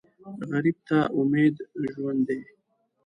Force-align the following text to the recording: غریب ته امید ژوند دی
غریب 0.49 0.77
ته 0.87 0.97
امید 1.19 1.55
ژوند 1.91 2.21
دی 2.27 2.39